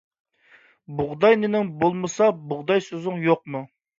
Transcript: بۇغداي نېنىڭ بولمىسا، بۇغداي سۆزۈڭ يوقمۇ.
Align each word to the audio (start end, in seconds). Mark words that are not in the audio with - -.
بۇغداي 1.01 1.37
نېنىڭ 1.41 1.69
بولمىسا، 1.83 2.31
بۇغداي 2.53 2.83
سۆزۈڭ 2.87 3.23
يوقمۇ. 3.29 3.63